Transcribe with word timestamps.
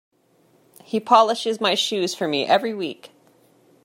He 0.83 0.99
polishes 0.99 1.61
my 1.61 1.75
shoes 1.75 2.15
for 2.15 2.27
me 2.27 2.43
every 2.43 2.73
week. 2.73 3.11